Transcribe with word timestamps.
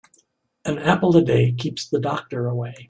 An 0.65 0.79
apple 0.79 1.15
a 1.15 1.21
day 1.21 1.51
keeps 1.51 1.87
the 1.87 1.99
doctor 1.99 2.47
away. 2.47 2.73